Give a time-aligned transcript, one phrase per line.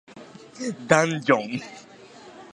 [0.87, 1.61] ダンジョン